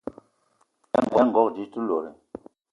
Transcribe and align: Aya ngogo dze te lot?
Aya 0.97 1.21
ngogo 1.27 1.41
dze 1.53 1.65
te 1.71 1.79
lot? 1.87 2.05